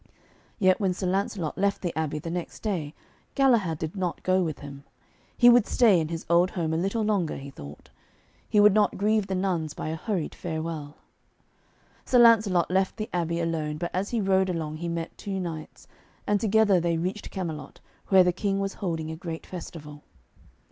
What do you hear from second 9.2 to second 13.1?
the nuns by a hurried farewell. Sir Lancelot left